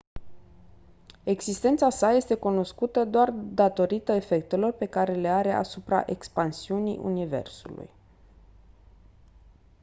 existența 1.23 1.89
sa 1.89 2.11
este 2.11 2.35
cunoscută 2.35 3.05
doar 3.05 3.31
datorită 3.31 4.11
efectelor 4.11 4.71
pe 4.71 4.85
care 4.85 5.13
le 5.15 5.27
are 5.27 5.51
asupra 5.51 6.03
expansiunii 6.07 6.97
universului 6.97 7.89